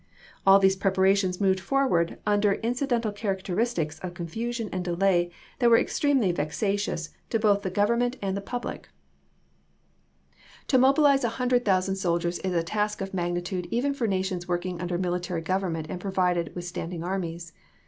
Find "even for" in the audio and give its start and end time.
13.69-14.07